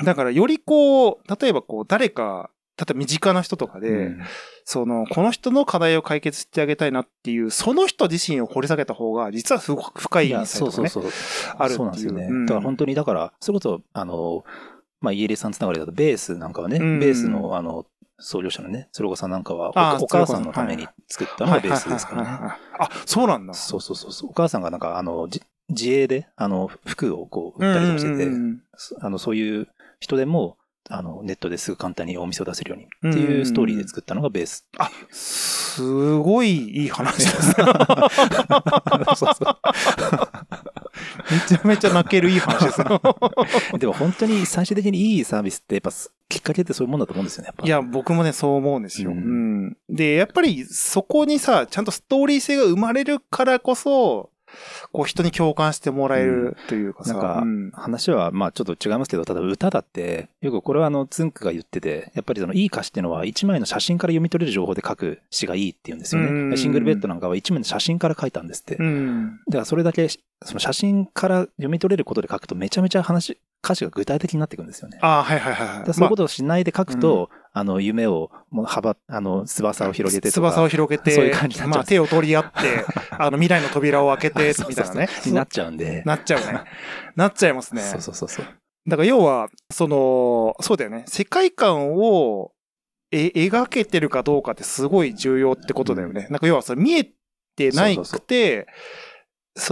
[0.03, 4.19] だからよりこう、例えばこう、誰か、例えば身近な人とかで、うん
[4.65, 10.89] その、この人の課題を解決してあげたいなっていう、その人自身を掘り下げた方が、実はすごく深いいや、インサイトがね。
[10.89, 11.55] そうそうそう。
[11.57, 12.27] あるっていうそうなんですよね。
[12.29, 14.45] うんだから本当に、だから、それこそ、あの、
[15.01, 17.85] まあ、イエリさんつながりだと、ベースなんかはね、うんベースの、あの、
[18.19, 22.29] 創業者のね、鶴岡さんなんかは、おお母さんのために作ったのがベースですからね。
[22.79, 23.53] あ、そうなんだ。
[23.53, 24.29] そうそうそう。
[24.29, 28.31] お母さんがなんか、あの、じ自営で、あの、服をこう、売ったりとかしてて、
[29.01, 29.67] あの、そういう
[29.99, 30.57] 人でも、
[30.89, 34.67] あの、ネットですぐ簡単にお店を出せるようにっていうストーリーで作ったのがベース。
[34.77, 37.65] あ、すごいいい話ですね。
[39.15, 39.57] そうそう
[41.31, 43.01] めちゃめちゃ泣けるいい話ですよ。
[43.77, 45.91] でも本当に最終的にいいサービスって、やっぱ、
[46.29, 47.51] きっかけってそういうもんだと思うんですよね。
[47.63, 49.11] いや、僕もね、そう思うんですよ。
[49.11, 49.77] ううんん。
[49.89, 54.29] で、やっぱりそこにさ、ちゃんとストーリー性が生まれるからこそ、
[54.91, 57.13] こう人に共感してもらえるというかさ。
[57.13, 66.57] なんかうん話は、まあちょっと違いますけど、ただ歌だって、よくこれはあの、つんくが言ってて、やっぱりそのいい歌詞っていうのは一枚の写真から読み取れる情報で書く詩がいいって言うんですようんね。
[66.57, 68.75] シングルベッドなんかは一枚の写真から書いたんですって。
[68.75, 69.39] だうん。
[69.51, 74.99] からそれだけ、その写真から読み取れることで書くとめちゃめちゃ話、歌詞が具体的になっていくんですよね。
[75.01, 80.49] ああ、はいはいはいそういうことをしないで書くと、あの、夢を、もう幅、あの、翼を広げてとか。
[80.49, 82.51] 翼を広げて、そういう感じになっちゃうんですまあ手を取り合って、
[83.11, 85.09] あの未来の扉を開けて、 みたいなね。
[85.25, 86.01] になっちゃうんで。
[86.05, 86.61] なっちゃうね。
[87.15, 87.81] なっちゃいますね。
[87.81, 88.45] そうそうそうそう。
[88.87, 91.03] だから要は、その、そうだよね。
[91.07, 92.53] 世界観を
[93.13, 96.27] え描けてるかどうかってすごい重要ってことだよね。
[96.31, 97.07] なんか要はそれ見え
[97.55, 99.12] てないくて、そ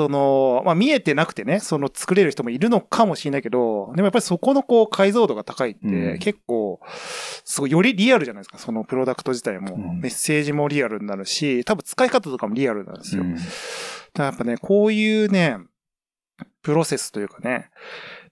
[0.09, 6.79] の、まあ見えてなくてね、その作れる人もいるのかもしれないけど、でもやっぱりそこのこう解像度が高いって、うん結構、
[7.43, 9.75] すごいよりリアルじゃないですか、そのプロダクト自体も。
[9.75, 13.23] うんメッセージもリアルになるし、多分使い方とかもリアルなんですよ。
[13.23, 13.47] うんだか
[14.13, 15.57] らやっぱね、こういうね、
[16.61, 17.69] プロセスというかね、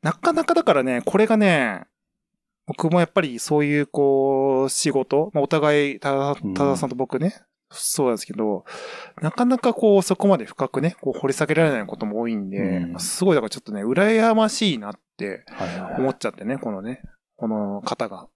[0.02, 1.84] なかなかだからね、これがね、
[2.68, 7.34] 僕もやっぱりそういうこう、仕事、まあ、お互い、ただ、うんたださんと僕ね、
[7.72, 8.66] そうなんですけど、
[9.22, 13.00] なかなかこう、そこまで深くね、こう掘り下げられないことも多いんで、うん。
[13.00, 15.46] すごいだからちょっとね、羨ましいなって
[15.98, 17.02] 思っちゃってね、このね、
[17.36, 18.28] この方が。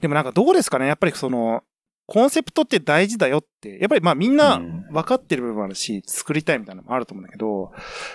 [0.00, 1.62] でもなんかどうですかねやっぱりその、
[2.06, 4.86] コンセプトって大事だよって、やっぱりまあみんなうん。
[4.90, 7.70] 分かってる部分もあるし、作りたいみたいなのもあると思うんだけど、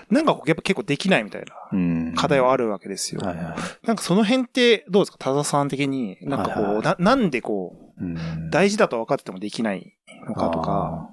[0.10, 2.14] なんかやっぱ結構できないみたいなうん。
[2.14, 3.22] 課題はあるわけですよ。
[3.22, 3.88] はいはい。
[3.88, 5.18] なんかその辺ってどうですか？
[5.18, 6.84] 多田さん的に、なんかこう、はいはい。
[6.84, 8.50] な、なんでこう、うん。
[8.50, 11.10] 大事だと分かっててもできないのかとか、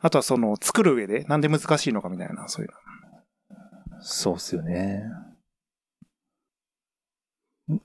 [0.00, 4.00] あとはその作る上でなんで難しいのかみたいな、そういうの。
[4.00, 5.04] そうっすよね。
[7.70, 7.80] ん例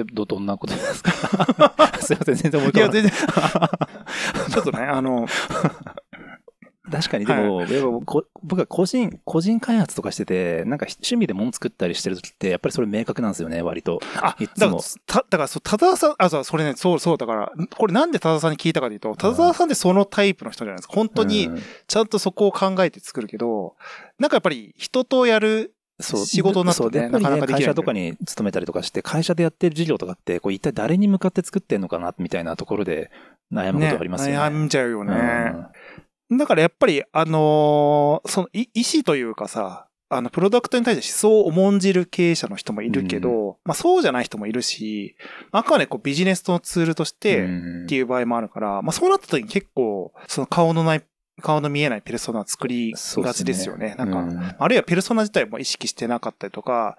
[0.00, 1.10] えば、ど、どんなことですか？
[2.00, 3.02] すいません、全然思いいや、浮かばない。
[3.02, 3.12] 全然。
[4.52, 5.26] ちょっとね、あの、
[6.90, 14.00] 確かに、でも、やっぱこ僕は個人、個人開発とかしてて、なんか趣味で物作ったりしてる時って、やっぱりそれ明確なんですよね、割と。
[14.16, 20.94] あい、つも、た、だからそう、田沢さん、あ、そう、それね、そう、そう、だから、これなんで田沢さんに聞いたかというと、田沢さんってそのタイプの人じゃないですか。
[20.94, 23.74] 本当にう、んちゃんとそこを考えて作るけど、
[24.18, 33.10] なんかやっぱり人とやる、そう仕事になってねなかなか会社とかに勤めたりとかして、会社でやってる事業とかって、こう一体誰に向かって作ってんのかな、みたいなところで
[33.52, 34.38] 悩むことがありますよね。
[34.40, 35.12] 悩んじゃうよね。
[35.12, 35.66] うん
[36.30, 45.16] だからやっぱり、あのーその、い意思というかさ、あの、プロダクトに対して思想を重んじる経営者の人もいるけど、まあそうじゃない人もいるし、
[45.52, 51.02] あくまでこうビジネスのツールとして、うんっていう場合もあるから、まあそうなった時に結構、その顔のない
[51.40, 53.94] 顔の見えないペルソナを作りがちですよね。
[53.98, 56.96] なんか、うんあるいはペルソナ自体も意識してなかったりとか、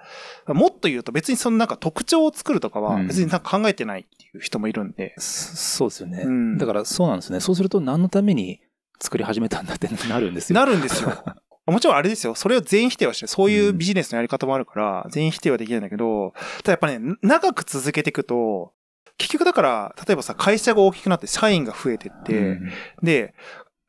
[0.47, 5.13] もっと言うと別にそのなんか特徴を作るとかはうん別になんか考えてないっていう人もいるんで。
[5.17, 6.23] そそうですよね。
[6.25, 7.39] うんだからそうなんですね。
[7.39, 8.61] そうすると何のために
[9.01, 10.59] 作り始めたんだってなるんですよ。
[10.59, 11.11] なるんですよ。
[11.67, 12.33] もちろんあれですよ。
[12.35, 16.33] それを全員否定はして、そういうビジネスのやり方もあるから、全員否定はできないんだけど、
[16.63, 18.73] ただやっぱね、長く続けていくと、
[19.17, 22.71] 結局だから、例えばさ、会社が大きくなって社員が増えてって、うん
[23.03, 23.33] で、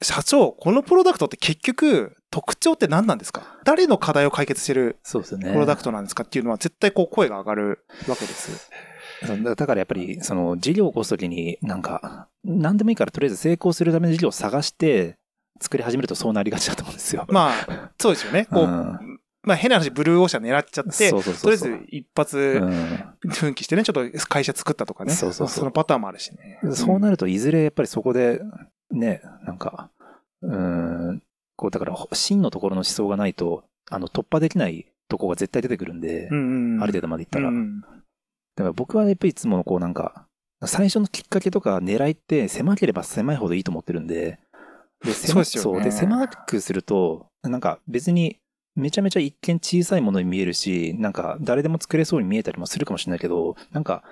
[0.03, 3.59] 社長、このプロダクトって結局、特徴って何なんですか？
[3.64, 5.53] 誰の課題を解決してるそうですよね。
[5.53, 8.70] プロダクトなんですかっていうのは絶対こう声が上がるわけです。
[9.44, 15.16] だからやっぱり、その事業を起こすときに、なんか、何でもいいからとりあえず成功するための事業を探して、
[15.61, 17.26] 作り始めるとそうなりがちだと思うんですよ。
[17.29, 18.46] まあ、そうですよね。
[18.50, 25.14] こう、うんまあ変な話、ブルーオーシャン狙っちゃって、そうそうそうそうとりあえず一発うん奮起してね、ちょっと会社作ったとかね。
[25.14, 26.61] そうそうそうのパターンもあるしね。
[26.72, 28.42] そうなると、いずれやっぱりそこで、
[28.90, 29.90] ね、なんか、
[30.42, 31.22] うーん、
[31.57, 37.48] こう、だから、真のところの思想がないと、あの、突破できないとこが絶対出てくるんで、うんうん、ある程度までいったら。
[37.48, 37.81] うん
[38.57, 40.26] だから僕はやっぱりいつもこうなんか、
[40.66, 44.38] 最初のきっかけとか狙いって狭ければ狭いほどいいと思ってるんで、
[45.05, 45.79] で、そうですよね。
[45.79, 45.83] そう。
[45.83, 48.38] で、狭くすると、なんか別に
[48.77, 54.03] めちゃめちゃ一見小さいものに見えるし、なんか誰でも作れそうに見えたりもするかもしれないけど、なんか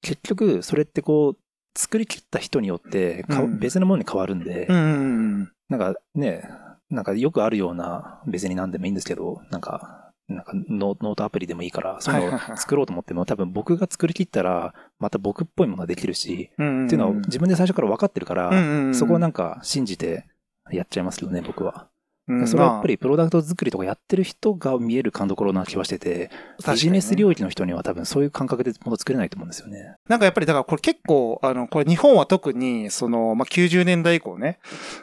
[0.00, 1.38] 結局それってこう、
[1.76, 3.58] 作り切った人によってかうん。
[3.58, 5.52] 別のものに変わるんで、うんうんうん。
[5.68, 6.48] なんかね、
[6.90, 20.26] なんかよくあるような、別に何でもいいんですけど、なんか、なんかノノートアプリでもいいから、そういうのを作ろうと思っても、多分僕が作り切ったら、また僕っぽいものができるし、うんっていうのは自分で最初から分かってるから、そこをなんか信じて
[20.70, 21.88] やっちゃいますけどね、僕は。
[22.28, 26.30] うんそれはやっぱりプロダクト作りとかやってる人が見える勘どころな気はしてて、
[26.64, 29.96] まあビジネス領域の人には多分そういう感覚でもの作れないと思うんですよね。
[30.08, 34.58] なんかやっぱりだからこれ結構、あの、これ日本は特に、その、まあ、90年代以降ね、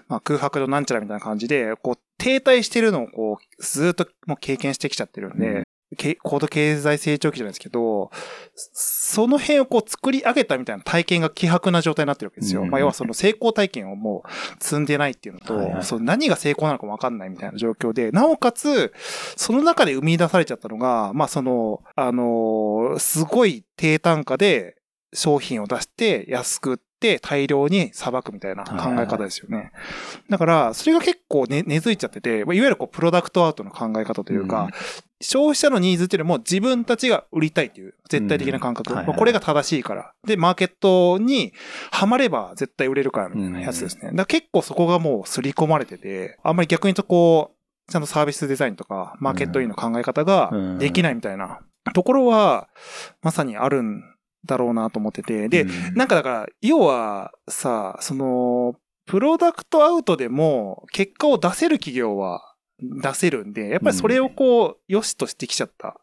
[0.07, 5.63] まあ、空白のなんちゃらみたいな感じで、こう、停滞してるのをこう、ずっともう経験してきちゃってるんで、うん。
[5.97, 8.09] け高度経済成長期じゃないですけど、
[8.55, 12.63] その辺をこう作り上げたみたいな体験が希薄な状態になってるわけですよ。
[12.63, 12.69] うん。
[12.69, 15.83] まあ、要はその成功体験をもう積んでないっていうのと、はいはい。
[15.83, 18.93] その何が成功なのかもわかんないみたいな状況で、なおかつ、
[19.35, 24.75] その中で生み出されちゃったのが、まあその、あのーすごい低単価で
[25.13, 29.71] 商品を出して安く売って大量に裁くみたいな考え方ですよね。
[30.29, 34.71] だから、それが結構ね根付いちゃってて、まあいわゆるこうプロダクトアウトの考え方というか、うん
[35.21, 38.91] 消費者のニーズっていうよりも自分たちが売りたいっていう絶対的な感覚。
[38.91, 40.13] うんはいはいまあこれが正しいから。
[40.27, 41.53] で、マーケットに
[41.91, 44.03] はまれば絶対売れるからみたいなやつですね。
[44.03, 51.59] だから結構そこがもう刷り込まれてて、あんまり逆に言うとこう、ちゃんとサービスデザインとか、マーケットインの考え方がうんできないみたいな
[51.93, 52.67] ところは、
[53.21, 54.03] まさにあるん
[54.45, 55.49] だろうなと思ってて。
[55.49, 65.99] で、うんなんかだから、要はさ、その、プロダクトアウトでも結果を出せる企業は出せるんで、やっぱりそれをこう、良しとしてきちゃった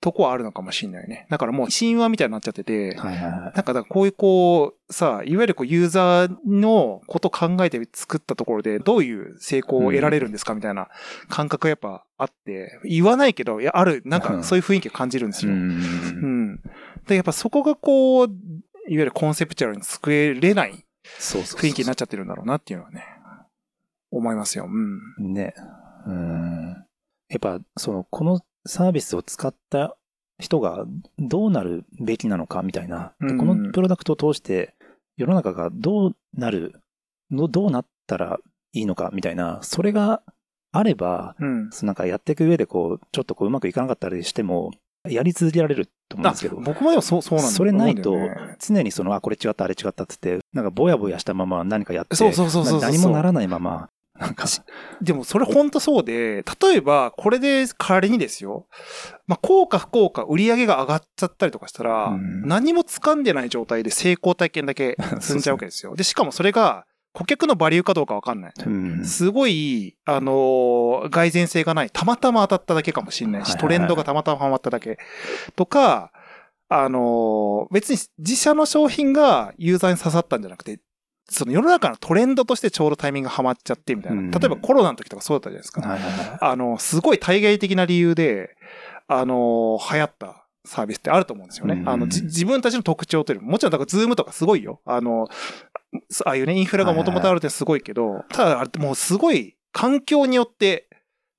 [0.00, 1.26] とこはあるのかもしれないね。
[1.28, 3.40] だからもう神話みたいになっちゃってて、はいはいはい。
[3.40, 10.88] なんかだからこういうこう、さ、いわゆるこうユーザーのこと考えて作ったところでどういう成功を得られるんですかみたいな
[11.28, 15.52] 感覚がやっぱあって、言わないけど、いや、ある、なんかそういう雰囲気を感じるんですよ。
[15.52, 16.37] うんうん。
[17.06, 18.32] で、やっぱそこがこう、いわ
[18.88, 23.04] ゆるコンセプチュアルに作れない雰囲気になっちゃってるんだろうなっていうのはね、
[24.10, 24.66] 思いますよ。
[24.66, 25.32] うん。
[25.34, 25.54] ね。
[26.06, 26.76] うん。
[27.28, 29.96] やっぱ、その、このサービスを使った
[30.38, 30.86] 人が
[31.18, 33.14] どうなるべきなのかみたいな。
[33.20, 34.74] でうんこのプロダクトを通して
[35.16, 36.80] 世の中がどうなる
[37.30, 38.38] の、どうなったら
[38.72, 40.22] いいのかみたいな、それが
[40.72, 41.70] あれば、うん。
[41.82, 44.70] なんかやっていく上でこう、ちょっとこううまくいかなかったりしても、
[45.08, 48.16] やり続けられると思うんあですけど、僕もでもそう、そうなんだそれないと
[48.58, 52.80] 常にその、あ、これ違った、あれ違ったって言って、なんかぼやぼやしたまま何かやって、そうそうそうそうそう。
[52.80, 54.46] な何もならないまま、なんか、
[55.00, 58.66] でもそれほんとそうで、例えばこれで仮にですよ、
[59.26, 62.42] まあ、効果不効果、売り上げが上がっちゃったりとかしたら、うん。
[62.42, 65.94] 何も掴んでない状態で成功体験だけ積んじゃうわけですよ。
[65.96, 66.84] で、しかもそれが
[67.18, 68.52] 顧客のバリューかどうかわかんない。
[68.64, 71.90] うんすごい、あのー蓋然性がない。
[71.90, 74.98] たまたま当たっただけかもしれないし、トレンドがたまたまハマっただけ。
[75.56, 76.12] とか、
[76.68, 80.80] あのー別に自社の商品がユーザーに刺さったんじゃなくて、
[81.30, 84.20] その世の中のトレンドとしてちょうどタイミングがハマっちゃってみたいな。
[84.20, 85.80] うん例えばコロナの時とかそうだったじゃないですか。
[85.80, 88.56] はいはいはいあの、すごい対外的な理由で、
[89.08, 91.74] あのー流行ったサービスってあると思うんですよね。
[91.74, 94.80] うんあの、じ自分たちの特徴というよりも、もちろんだから Zoom とかすごいよ。
[94.84, 95.28] あの、
[96.24, 100.88] ああいうね、インフラがもともとあるってすごいけど、ただあれってもうすごい環境によって、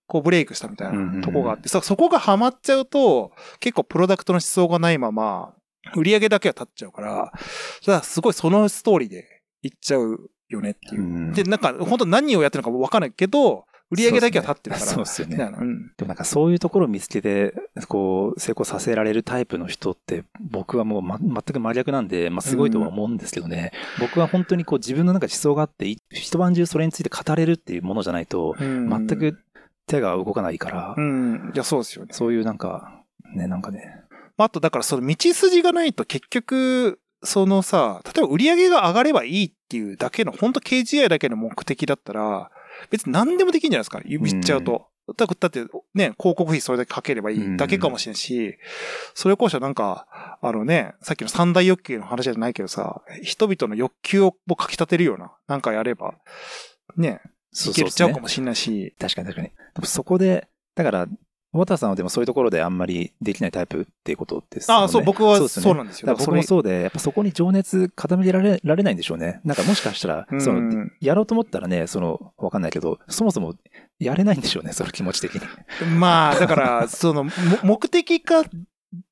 [0.08, 5.54] こうブレイクしたみたいなとこがあって、そそこがハマっちゃうと、結構プロダクトの思想がないまま、
[5.96, 7.32] 売り上げだけは立っちゃうから、だか
[7.86, 11.06] らすごいそのストーリーでいっちゃうよねっていうう。
[11.06, 14.86] んで、なんか、本当何をやってるのかわかんないけど、売り上げだけは立ってるから。
[14.86, 15.38] そうですよね。
[15.38, 17.54] でもなんかそういうところを見つけて、
[17.88, 23.72] こう、成功させられるタイプの人って、僕はもう、ま、全く真逆なんで、まあすごいとは思うんですけどね。
[24.00, 29.40] 僕は本当にこう自分の中で思想があって、い一晩中それについて語れるっていうものじゃないと、うん全く
[29.88, 31.52] 手が動かないから、うん。
[31.54, 32.14] いや、そうですよね。
[32.14, 33.04] そういうなんか、
[33.36, 33.96] ね、なんかね、
[34.38, 42.52] まああと、だからその道筋がないと結局、そのさ、例えば売り上げが上がればいいっていうだけの、本当 KGI だけの目的だったら、
[42.90, 44.02] 別に何でもできるんじゃないですか。
[44.06, 44.88] 言っちゃうと。
[45.18, 45.62] だだって、
[45.96, 48.58] ね、広告費それだけかければいいだけかもしれんし、
[49.14, 56.16] それこそなんか、あのね、さっきの三大欲求の話じゃないけどさ、人々の欲求をかき立てるような、なんかやれば、
[56.96, 57.22] ね、
[57.68, 59.48] いけちゃうかもしれないし、確かに確かに。
[59.50, 61.08] でもそこで、だから、
[61.52, 64.82] ウォタさんはでもそういうところであんまりできないタイプっていうことですよね。
[64.82, 66.16] ああ、そう、僕はそうなんですよ。
[66.16, 69.42] 僕もそうで、やっぱそこに情熱傾けられられないんでしょうね。
[69.44, 73.56] なんかもしかしたら、 うんその、やろうと思ったらね、その、わかんないけど、そもそも
[73.98, 75.42] やれないんでしょうね、その気持ち的に。
[75.98, 77.32] まあ、だから、 その、も
[77.64, 78.44] 目的化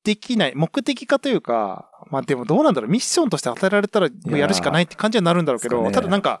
[0.04, 6.40] できない、目的化というか、まあでもどうなんだろう、ミッションとして与えられたらやるしかないって感じになるんだろうけど、ねただなんか、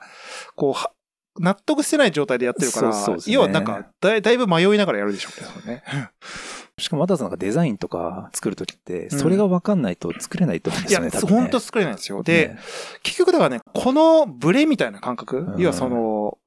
[0.54, 0.92] こうは、
[1.38, 3.22] 納得してない状態でやってるから、そうそうね。
[3.28, 5.30] 要はなんかだい、だいぶ迷いながらやるでしょ。
[5.64, 5.82] うね。
[6.78, 11.40] しかも、わざわざなんかデザインとか作るときって、それがわかんないと作れないと思うんでいや、すよね、多分ね。
[11.42, 12.22] 本当作れないんですよ。
[12.22, 12.58] で、ね。
[13.02, 15.60] 結局だからね、このブレみたいな感覚、うん。
[15.60, 16.38] 要はその、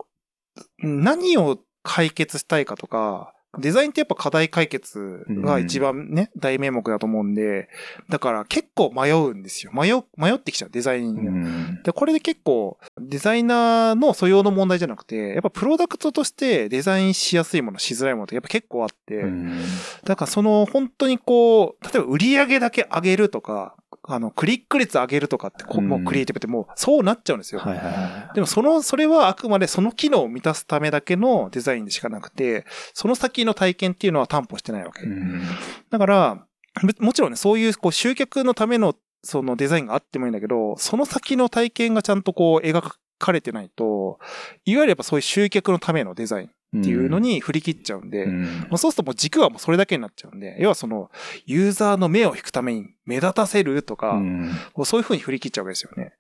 [0.80, 7.68] 何を解決したいかとか、デザインってやっぱ課題解決が一番ね、大名目だと思うんで、
[8.10, 9.72] だから結構迷うんですよ。
[9.74, 11.32] 迷う、迷ってきちゃう、デザインが。
[11.32, 19.62] うんで、これで結構、デザイナーの素養の問題じゃなくて、やっぱプロダクトとしてデザインしやすいもの、しづらいものってやっぱ結構あって、うん
[20.06, 23.76] だからその本当にこう、例えば売り上げだけ上げるとか、
[24.16, 27.62] あの、クリック率上げるとかってもうクリエイティブってもうそうなっちゃうんですよ。
[27.62, 28.36] はいはいはい。
[28.36, 35.04] でもその、それはあくまでその機能を満たすためだけのデザインでしかなくて、その先の体験っていうのは担保してないわけ。
[35.04, 35.42] うん
[35.90, 36.46] だから、
[36.84, 42.82] べもちろんね、そういうこう集客のためのそのデザインがあってもいいんだけど、その先の体験がちゃんとこう描
[43.22, 44.20] かれてないと、
[44.66, 48.44] いわゆるやっぱそういう集客のためのデザインっていうのに振り切っちゃうんで、うん。
[48.44, 51.12] まあ、そうするともう軸はもうそれだけになっちゃうんで、要はその、
[51.46, 54.52] ユーザーの目を引くために目立たせるとか、うん。
[54.86, 56.14] そういう風に振り切っちゃうわけですよね。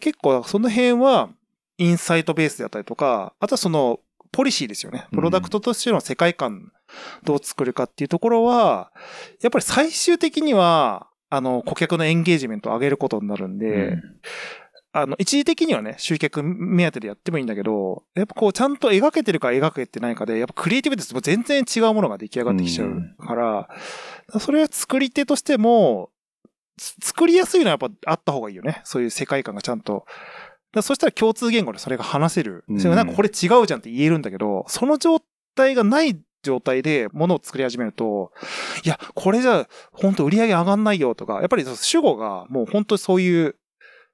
[0.00, 1.28] 結構、その辺は、
[1.76, 4.00] インサイトベースであったりとか、あとはその、
[4.32, 5.06] ポリシーですよね。
[5.12, 6.72] プロダクトとしての世界観、
[7.24, 8.92] どう作るかっていうところは、
[9.42, 13.96] やっぱり最終的には、あの、顧客のエンゲージメントを上げることになるんで、
[14.96, 23.68] あの、一時的にはね、集客目当てでやってもいいんだけど、やっぱこう、ちゃんと描けてるか描けてないかで、やっぱクリエイティブって全然違うものが出来上がってきちゃうから、
[24.38, 26.10] それは作り手としても、
[26.76, 28.82] つ作りやすいのはやっぱあった方がいいよね。
[28.84, 30.06] そういう世界観がちゃんと。
[30.80, 32.64] そしたら共通言語でそれが話せる。
[32.68, 35.20] うんそれなんかこれ違うじゃんって言えるんだけど、その状
[35.56, 38.30] 態がない状態で物を作り始めると、
[38.84, 43.54] いや、これじゃ本当売り上げ上がんないよとか、やっぱり主語がもう本当にそういううん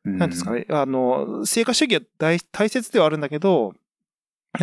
[0.05, 3.75] なんですかね、あの、成果主義は大大切ではあるんだけど、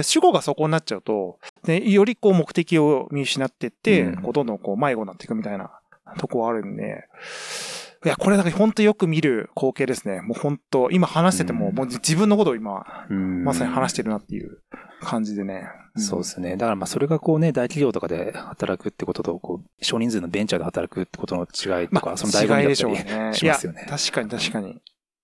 [0.02, 5.71] 主語がそこになっちゃうと、でよりこう目的を見失ってって、うんこうどんどんこう迷子になっていくみたいな
[6.17, 7.06] とこはあるんで、
[8.06, 10.21] いや、これだけ本当よく見る光景ですね。
[10.21, 14.60] もう本当、今話してても、うんもう自分のことを今、うんまさに話してるなっていう
[15.02, 15.67] 感じでね。
[15.95, 16.58] そうですね。
[16.58, 23.34] だからまあそれがこうね、大企業とかで働くってことと、こう、少人数のベンチャーで働くってことの違いとか、まあ、その醍醐味違いでしだったりょうね。
[23.34, 24.82] しますよねいや確かに確かに。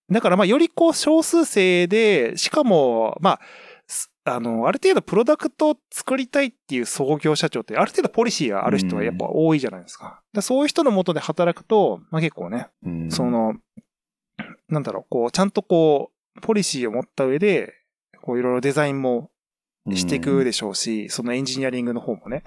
[0.10, 3.39] だからまあ、よりこう少数生で、しかも、まあ、
[3.88, 10.22] すあの、ある程度プロダクトを作りたいっていう創業社長って、ある程度ポリシーがある人はやっぱ多いじゃないですか。
[10.34, 13.12] だそういう人のもとで働くと、まあ結構ね、うん。
[13.12, 13.56] その、
[14.70, 17.74] なんだろう、こう、ちゃんとこう、ポリシーを持った上で、
[18.22, 19.30] こういろいろデザインも
[19.92, 22.44] していくでしょうし、そのエンジニアリングの方もね、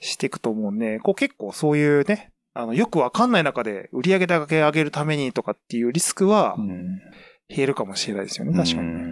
[0.00, 7.00] していくと思うんで、こう結構そういうね、あの、よくわかんない中で売上だけ上げるためにとかっていうリスクはうん
[7.48, 8.94] 減るかもしれないですよね、確かにね。
[8.94, 9.04] うんう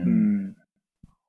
[0.51, 0.57] ん。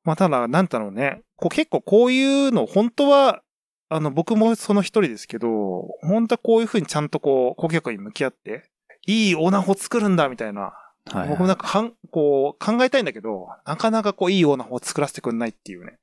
[0.04, 3.44] まあ、ただ、なんだろうね、こう結構こういうの、本当は、
[3.90, 8.70] あの、僕もその一人ですけど、本当はこういうふうにちゃんとこう、顧客に向き合って、
[9.06, 10.74] いいオナホ作るんだ、みたいな。
[11.10, 16.00] はい僕もなんかかん、こう、考えたいんだけど、なかなかこう、いいオナホを作らせてくんないっていうね。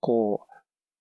[0.00, 0.51] こう、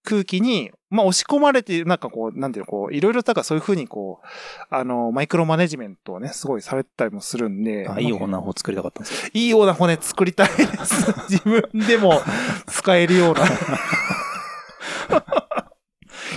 [0.03, 4.27] 空気に、まあ、押し込まれて、なんかこう、なんていうの、こう、いろいろだからそういうふうにこう、
[4.69, 7.87] あの、マイクロマネジメントをね、すごいされてたりもするんで。
[7.87, 9.31] あいいオナホ作りたかったんですよ。
[9.33, 11.13] いいオナホね、作りたいです。
[11.29, 12.21] 自分でも
[12.67, 13.45] 使えるような。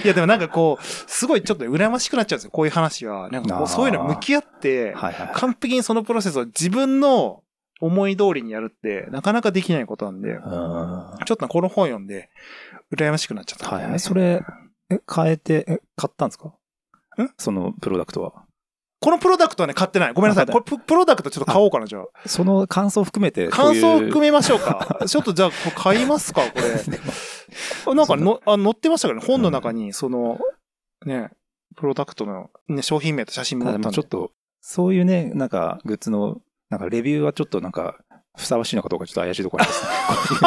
[0.04, 3.30] いや、でもなんかこう、すごいちょっと羨ましくなっちゃうんですよ、こういう話は。
[3.30, 4.94] なんかこう、そういうの向き合って。
[5.34, 7.43] 完璧にそのプロセスを自分の
[7.80, 10.38] 思い通りにやるって、なかなかできないことなんで、
[11.26, 12.30] ちょっとこの本読んで、
[12.94, 14.00] 羨ましくなっちゃったね、いはい。
[14.00, 14.42] それ、
[14.90, 16.48] え、変えて、え、買ったんですか？
[16.48, 17.28] ん？
[17.38, 18.44] そのプロダクトは？
[19.00, 20.14] このプロダクトはね、買ってない。
[20.14, 20.44] ごめんなさい。
[20.44, 22.28] あこれプ、プロダクトちょっと買おうかな、じゃあ。
[22.28, 23.48] その感想含めて。
[23.48, 25.00] 感想を含めめましょうか。
[25.06, 26.62] ちょっとじゃあ、買いますか、これ。
[27.94, 30.38] なんかのあ載ってましたからね、本の中に、その、
[31.04, 31.30] ね、
[31.76, 33.98] プロダクトの、ね、商品名と写真も載でったんで。
[33.98, 36.40] もちょっと、そういうね、なんか、グッズの、
[36.74, 37.96] なんかレビューはちょっとなんか、
[38.36, 39.90] ふさわしいのかどうかちょっと怪しいところですね。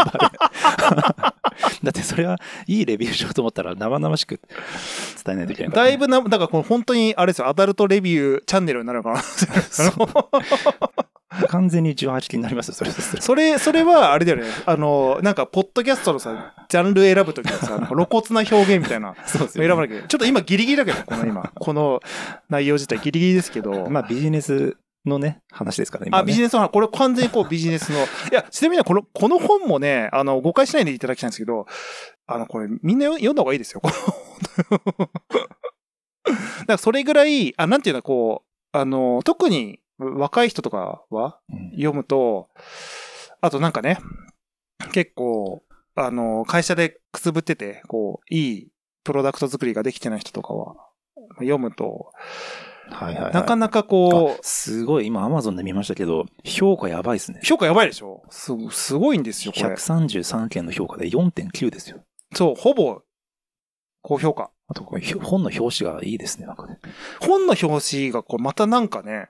[1.83, 4.41] だってそれは、いいレビューしようと思ったら生々しく
[5.23, 5.89] 伝えないといけないから、ね。
[5.91, 9.21] だいぶな、だからこの本当に、あれですよ、アダルトレビューチャンネルになるのかな。
[11.49, 14.45] 完全に18禁になりますよ、それそれ、それは、あれだよね。
[14.65, 20.01] あの、なんか、ポッドキャストのさ、ジャンル選ぶときはさ、露骨な表現みたいな、そうです選ばなきゃ。
[20.07, 21.99] ちょっと今ギリギリだけど、この今、この
[22.49, 23.87] 内容自体ギリギリですけど。
[23.89, 26.11] まあビジネスのね、話ですからね。
[26.13, 27.99] あ、ビジネネスの話、これ完全にこうビジネスの。
[27.99, 28.01] い
[28.31, 31.65] や、ちなみにこの、この本もね、あの、誤解しないでいただきたいんですけど、
[32.25, 33.81] あの、これみんな読読んだ方がいいですよ。
[33.83, 33.89] だ
[36.29, 41.39] からそれぐらい、あ、なんていうの、こう、あの、特に若い人とかは
[41.71, 42.49] 読むと、
[43.41, 43.99] あとなんかね、
[44.91, 45.63] 結構、
[45.95, 48.67] あの、会社でくすぶってて、こう、いい
[49.03, 50.75] プロダクト作りができてない人とかは、
[51.39, 52.11] 読むと、
[52.89, 53.33] はいはい、はい。
[53.33, 57.39] なかなかこうあ、すごい、今アマゾンで見ましたけど、評価やばいですね。
[57.43, 58.23] 評価やばいでしょ？
[58.29, 59.73] す、すごいんですよ、これ。
[59.75, 61.99] 133件の評価で4.9ですよ。
[62.33, 63.01] そう、ほぼ、
[64.01, 64.51] 高評価。
[64.69, 66.77] あと本の表紙がいいですね、なんかね。
[67.21, 69.29] 本の表紙が、こう、またなんかね、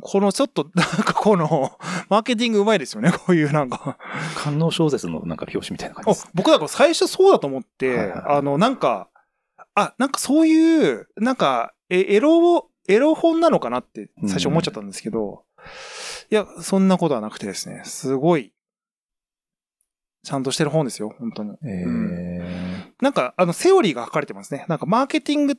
[0.00, 1.78] このちょっと、 なんかこの、
[2.08, 3.98] マーケティングうまいですよね、こういうなんか。
[4.34, 6.28] 観音小説のなんか表紙みたいな感じあです。
[6.34, 9.10] 僕だから最初そうだと思って、はいはいはいあの、なんか、
[9.74, 15.44] あ、なんかそういう、なんか、え、エロ、エロ本なのかなって最初思っちゃったんですけど、
[16.30, 18.52] いや、そんなことはなくてですね、すごい、
[20.24, 21.56] ちゃんとしてる本ですよ、本当に。
[21.64, 22.72] えー
[23.02, 24.64] なんか、あの、セオリーが書かれてますね。
[24.68, 25.56] なんか、マーケティングっ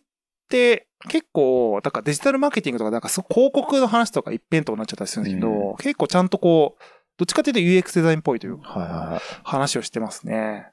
[0.49, 6.83] て、結構、だからデジタルマーケティングとか、なんか、広告の話とか一辺倒になっちゃったりするんですけど、う結構ちゃんとこう、
[7.17, 8.59] どっちかというと UX デザインっぽいという。
[9.43, 10.67] 話をしてますね。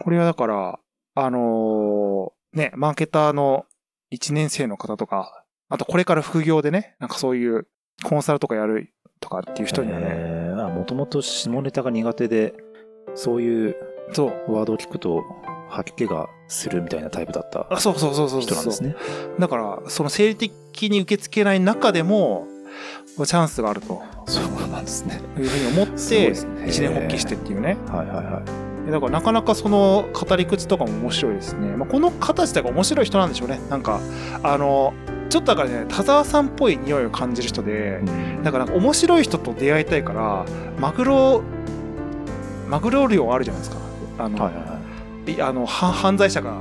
[0.00, 0.80] これはだから、
[1.14, 3.66] あのーね、マーケターの
[4.12, 7.66] 1年生の方とか、あとこれから副業でね、なんかそういう
[8.02, 12.54] コンサルとかやるとかっていう人にはね、えー、もともと下ネタが苦手で、
[13.14, 13.76] そういう
[14.48, 15.24] ワードを聞くと
[15.68, 18.40] 吐き気がするみたいなタイプだったあそうそうそうそうそう。
[18.42, 18.96] 人なんですね。
[19.38, 22.46] だから、その生理的に受け付けない中でも、
[23.16, 25.20] チャンスがあるとそうなんですね。
[25.38, 26.32] いうふうに思って、
[26.66, 27.76] 一念発起してっていうね。
[27.86, 28.42] はいはいは
[28.88, 28.90] い。
[28.90, 31.68] だからなかなかその語り口とかも面白いですね。
[31.76, 33.60] まあ、この方自体が面白い人なんでしょうね。
[33.70, 34.00] なんか、
[34.42, 34.92] あの、
[35.28, 38.00] ちょっとだからね、田沢さんっぽい匂いを感じる人で、
[38.42, 40.44] だから面白い人と出会いたいから、
[40.78, 41.42] マグロ、
[42.68, 43.78] マグロ漁あるじゃないですか。
[44.18, 44.78] あの、はいはいは
[45.26, 45.32] い。
[45.32, 46.60] いあのは犯罪者が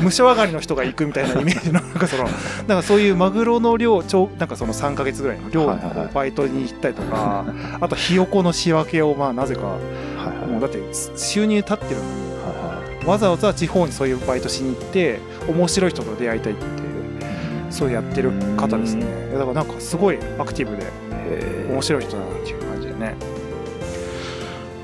[0.00, 7.44] 無償上がりの人が行くみたいな イメージのなんかそのなんかそういうマグロの量ちょなんかその3か月ぐらいの量のバイトに行ったりとか
[7.80, 10.78] あとひよこの仕分けをまあなぜかもうだって
[11.16, 12.10] 収入立ってるのに
[12.44, 20.84] はいわざわざ地方にそういうバイトしに行って面白い人と出会いたいって言ってそうやってる方ですねだからなんかすごいアクティブで
[21.68, 23.14] 面白い人だなっていう感じでね。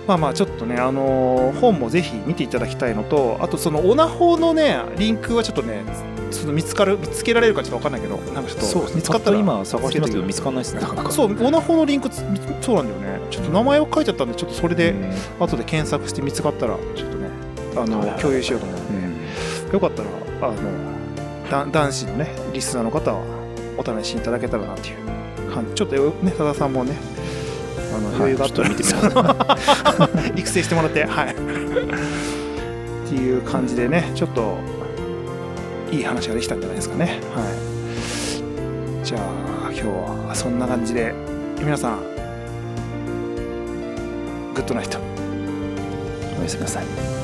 [0.07, 5.83] まあまあちょっとね、あのー本もぜひ見ていただきたいのと、あとそのオナホのね、リンクはちょっとね、
[6.31, 8.95] その見つかる、見つけられるかちょっとわかんないけど、なんかちょっと。
[8.95, 9.39] 見つかったら。
[9.39, 10.83] 今探してますけど見つかんないですね。
[11.11, 12.23] そう、オナホのリンクつ、
[12.61, 13.21] そうなんだよね。
[13.31, 15.11] ちょっと名前を書いてあったんで、ちょっとそれで、うん
[15.41, 17.29] 後で検索して見つかったら、ちょっとね、
[17.77, 18.91] あの、共有しようと思うの
[19.71, 20.09] で、よかったら、
[20.41, 20.55] あの、
[21.51, 23.23] だ男子のね、リスナーの方は、
[23.77, 24.97] お試しいただけたらなっていう
[25.53, 25.75] 感じ。
[25.75, 26.97] ちょっとね、多田さんもね、
[27.95, 30.31] あの、余裕があったら見てみます。
[30.37, 31.33] 育成してもらって、はい。
[31.33, 31.37] っ
[33.09, 34.59] ていう感じでね、ちょっと、
[35.91, 37.21] いい話ができたんじゃないですかね。
[37.35, 37.43] は
[39.03, 39.05] い。
[39.05, 39.83] じゃあ、今日
[40.29, 41.15] はそんな感じで、
[41.59, 42.01] 皆さん、
[44.55, 44.99] グッドナイト。
[46.39, 47.24] おやすみなさい。